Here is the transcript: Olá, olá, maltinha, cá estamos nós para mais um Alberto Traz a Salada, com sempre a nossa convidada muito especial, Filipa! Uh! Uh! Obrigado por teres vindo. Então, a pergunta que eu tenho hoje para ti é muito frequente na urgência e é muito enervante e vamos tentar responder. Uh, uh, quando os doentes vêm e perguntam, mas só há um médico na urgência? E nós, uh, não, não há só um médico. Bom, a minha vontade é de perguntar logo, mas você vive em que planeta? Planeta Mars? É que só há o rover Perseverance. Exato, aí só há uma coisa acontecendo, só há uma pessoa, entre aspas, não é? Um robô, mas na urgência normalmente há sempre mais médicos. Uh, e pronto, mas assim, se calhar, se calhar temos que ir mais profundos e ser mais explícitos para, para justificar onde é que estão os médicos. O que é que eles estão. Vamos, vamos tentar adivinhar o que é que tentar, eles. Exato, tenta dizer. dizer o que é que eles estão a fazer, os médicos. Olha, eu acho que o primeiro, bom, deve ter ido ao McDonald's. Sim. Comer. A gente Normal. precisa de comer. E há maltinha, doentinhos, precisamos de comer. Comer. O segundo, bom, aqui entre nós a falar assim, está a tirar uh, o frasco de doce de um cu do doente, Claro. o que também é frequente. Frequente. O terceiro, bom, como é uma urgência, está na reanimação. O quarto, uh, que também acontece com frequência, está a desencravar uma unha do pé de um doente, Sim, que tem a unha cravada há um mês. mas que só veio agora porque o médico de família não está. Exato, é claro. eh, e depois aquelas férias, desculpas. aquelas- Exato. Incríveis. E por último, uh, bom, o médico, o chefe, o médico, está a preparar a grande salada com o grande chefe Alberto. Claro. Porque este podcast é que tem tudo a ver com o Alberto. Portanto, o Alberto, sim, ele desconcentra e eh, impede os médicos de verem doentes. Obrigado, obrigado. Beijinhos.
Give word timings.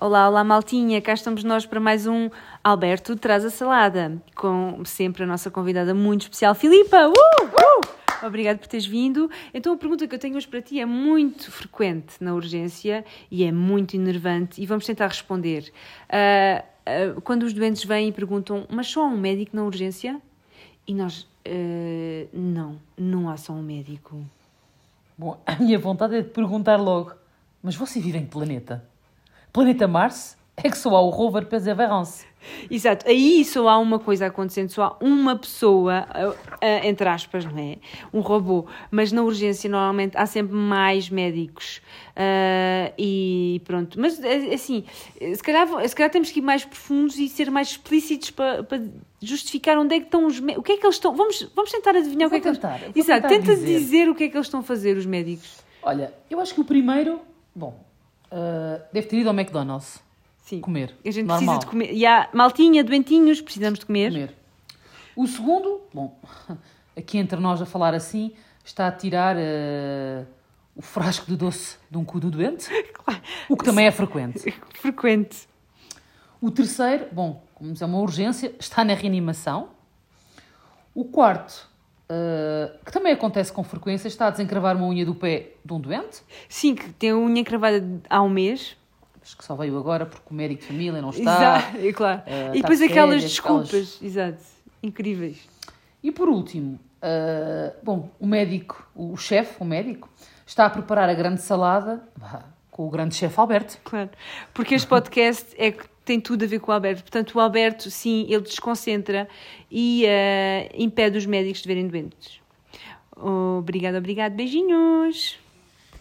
Olá, 0.00 0.28
olá, 0.28 0.44
maltinha, 0.44 1.02
cá 1.02 1.12
estamos 1.12 1.42
nós 1.42 1.66
para 1.66 1.80
mais 1.80 2.06
um 2.06 2.30
Alberto 2.62 3.16
Traz 3.16 3.44
a 3.44 3.50
Salada, 3.50 4.22
com 4.32 4.84
sempre 4.84 5.24
a 5.24 5.26
nossa 5.26 5.50
convidada 5.50 5.92
muito 5.92 6.20
especial, 6.20 6.54
Filipa! 6.54 7.08
Uh! 7.08 7.12
Uh! 7.12 8.24
Obrigado 8.24 8.58
por 8.58 8.68
teres 8.68 8.86
vindo. 8.86 9.28
Então, 9.52 9.74
a 9.74 9.76
pergunta 9.76 10.06
que 10.06 10.14
eu 10.14 10.18
tenho 10.20 10.36
hoje 10.36 10.46
para 10.46 10.62
ti 10.62 10.78
é 10.78 10.86
muito 10.86 11.50
frequente 11.50 12.14
na 12.20 12.32
urgência 12.32 13.04
e 13.28 13.42
é 13.42 13.50
muito 13.50 13.96
enervante 13.96 14.62
e 14.62 14.66
vamos 14.66 14.86
tentar 14.86 15.08
responder. 15.08 15.72
Uh, 16.08 17.16
uh, 17.16 17.20
quando 17.22 17.42
os 17.42 17.52
doentes 17.52 17.82
vêm 17.82 18.10
e 18.10 18.12
perguntam, 18.12 18.68
mas 18.70 18.86
só 18.86 19.02
há 19.02 19.06
um 19.08 19.18
médico 19.18 19.56
na 19.56 19.64
urgência? 19.64 20.22
E 20.86 20.94
nós, 20.94 21.22
uh, 21.22 22.28
não, 22.32 22.78
não 22.96 23.28
há 23.28 23.36
só 23.36 23.52
um 23.52 23.64
médico. 23.64 24.24
Bom, 25.18 25.42
a 25.44 25.56
minha 25.56 25.76
vontade 25.80 26.14
é 26.14 26.22
de 26.22 26.28
perguntar 26.28 26.76
logo, 26.76 27.14
mas 27.60 27.74
você 27.74 27.98
vive 27.98 28.18
em 28.18 28.26
que 28.26 28.30
planeta? 28.30 28.86
Planeta 29.58 29.88
Mars? 29.88 30.36
É 30.56 30.70
que 30.70 30.78
só 30.78 30.94
há 30.94 31.00
o 31.00 31.10
rover 31.10 31.44
Perseverance. 31.46 32.24
Exato, 32.70 33.08
aí 33.08 33.44
só 33.44 33.68
há 33.68 33.76
uma 33.76 33.98
coisa 33.98 34.26
acontecendo, 34.26 34.68
só 34.70 34.84
há 34.84 35.04
uma 35.04 35.34
pessoa, 35.36 36.06
entre 36.84 37.08
aspas, 37.08 37.44
não 37.44 37.58
é? 37.58 37.78
Um 38.14 38.20
robô, 38.20 38.66
mas 38.88 39.10
na 39.10 39.20
urgência 39.20 39.68
normalmente 39.68 40.16
há 40.16 40.26
sempre 40.26 40.54
mais 40.54 41.10
médicos. 41.10 41.82
Uh, 42.10 42.94
e 42.96 43.60
pronto, 43.64 44.00
mas 44.00 44.22
assim, 44.24 44.84
se 45.20 45.42
calhar, 45.42 45.66
se 45.88 45.96
calhar 45.96 46.10
temos 46.12 46.30
que 46.30 46.38
ir 46.38 46.42
mais 46.42 46.64
profundos 46.64 47.18
e 47.18 47.28
ser 47.28 47.50
mais 47.50 47.70
explícitos 47.70 48.30
para, 48.30 48.62
para 48.62 48.80
justificar 49.20 49.76
onde 49.76 49.96
é 49.96 49.98
que 49.98 50.04
estão 50.04 50.24
os 50.24 50.38
médicos. 50.38 50.60
O 50.60 50.62
que 50.62 50.72
é 50.72 50.76
que 50.76 50.86
eles 50.86 50.94
estão. 50.94 51.16
Vamos, 51.16 51.50
vamos 51.52 51.72
tentar 51.72 51.96
adivinhar 51.96 52.28
o 52.28 52.30
que 52.30 52.36
é 52.36 52.40
que 52.40 52.48
tentar, 52.48 52.80
eles. 52.80 52.96
Exato, 52.96 53.26
tenta 53.26 53.56
dizer. 53.56 53.66
dizer 53.66 54.08
o 54.08 54.14
que 54.14 54.22
é 54.22 54.28
que 54.28 54.36
eles 54.36 54.46
estão 54.46 54.60
a 54.60 54.62
fazer, 54.62 54.96
os 54.96 55.04
médicos. 55.04 55.58
Olha, 55.82 56.14
eu 56.30 56.40
acho 56.40 56.54
que 56.54 56.60
o 56.60 56.64
primeiro, 56.64 57.20
bom, 57.52 57.88
deve 58.92 59.06
ter 59.06 59.18
ido 59.18 59.28
ao 59.28 59.34
McDonald's. 59.34 60.02
Sim. 60.42 60.60
Comer. 60.60 60.94
A 61.04 61.10
gente 61.10 61.26
Normal. 61.26 61.38
precisa 61.38 61.58
de 61.60 61.66
comer. 61.66 61.92
E 61.92 62.06
há 62.06 62.28
maltinha, 62.32 62.82
doentinhos, 62.82 63.40
precisamos 63.40 63.78
de 63.78 63.86
comer. 63.86 64.10
Comer. 64.12 64.34
O 65.14 65.26
segundo, 65.26 65.80
bom, 65.92 66.18
aqui 66.96 67.18
entre 67.18 67.38
nós 67.38 67.60
a 67.60 67.66
falar 67.66 67.92
assim, 67.94 68.32
está 68.64 68.86
a 68.86 68.92
tirar 68.92 69.36
uh, 69.36 70.26
o 70.74 70.80
frasco 70.80 71.26
de 71.26 71.36
doce 71.36 71.76
de 71.90 71.98
um 71.98 72.04
cu 72.04 72.18
do 72.20 72.30
doente, 72.30 72.68
Claro. 72.94 73.20
o 73.48 73.56
que 73.56 73.64
também 73.64 73.86
é 73.86 73.90
frequente. 73.90 74.54
Frequente. 74.74 75.48
O 76.40 76.50
terceiro, 76.50 77.08
bom, 77.10 77.42
como 77.54 77.74
é 77.78 77.84
uma 77.84 77.98
urgência, 77.98 78.54
está 78.60 78.84
na 78.84 78.94
reanimação. 78.94 79.70
O 80.94 81.04
quarto, 81.04 81.67
uh, 82.10 82.78
que 82.84 82.92
também 82.92 83.12
acontece 83.12 83.52
com 83.52 83.62
frequência, 83.62 84.08
está 84.08 84.26
a 84.26 84.30
desencravar 84.30 84.76
uma 84.76 84.86
unha 84.86 85.04
do 85.04 85.14
pé 85.14 85.52
de 85.64 85.72
um 85.72 85.80
doente, 85.80 86.22
Sim, 86.48 86.74
que 86.74 86.88
tem 86.90 87.10
a 87.10 87.16
unha 87.16 87.44
cravada 87.44 87.82
há 88.08 88.22
um 88.22 88.28
mês. 88.28 88.76
mas 89.20 89.34
que 89.34 89.44
só 89.44 89.54
veio 89.54 89.76
agora 89.78 90.06
porque 90.06 90.26
o 90.30 90.34
médico 90.34 90.62
de 90.62 90.66
família 90.68 91.00
não 91.02 91.10
está. 91.10 91.22
Exato, 91.22 91.76
é 91.86 91.92
claro. 91.92 92.22
eh, 92.26 92.50
e 92.54 92.60
depois 92.62 92.80
aquelas 92.80 93.10
férias, 93.14 93.22
desculpas. 93.30 93.68
aquelas- 93.68 94.02
Exato. 94.02 94.42
Incríveis. 94.82 95.48
E 96.02 96.12
por 96.12 96.28
último, 96.28 96.78
uh, 97.02 97.74
bom, 97.82 98.08
o 98.20 98.26
médico, 98.26 98.88
o 98.94 99.16
chefe, 99.16 99.56
o 99.60 99.64
médico, 99.64 100.08
está 100.46 100.64
a 100.66 100.70
preparar 100.70 101.08
a 101.08 101.14
grande 101.14 101.42
salada 101.42 102.02
com 102.70 102.86
o 102.86 102.90
grande 102.90 103.16
chefe 103.16 103.38
Alberto. 103.40 103.76
Claro. 103.84 104.10
Porque 104.54 104.74
este 104.76 104.86
podcast 104.86 105.52
é 105.58 105.72
que 105.72 105.84
tem 106.08 106.20
tudo 106.20 106.44
a 106.44 106.48
ver 106.48 106.58
com 106.58 106.72
o 106.72 106.74
Alberto. 106.74 107.02
Portanto, 107.02 107.34
o 107.34 107.40
Alberto, 107.40 107.90
sim, 107.90 108.26
ele 108.30 108.40
desconcentra 108.40 109.28
e 109.70 110.04
eh, 110.06 110.70
impede 110.74 111.18
os 111.18 111.26
médicos 111.26 111.60
de 111.60 111.68
verem 111.68 111.86
doentes. 111.86 112.40
Obrigado, 113.14 113.96
obrigado. 113.96 114.32
Beijinhos. 114.32 115.38